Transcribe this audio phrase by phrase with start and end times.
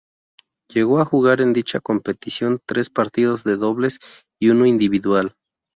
[0.67, 3.99] Llegó a jugar en dicha competición tres partidos de dobles
[4.41, 5.35] y uno individual.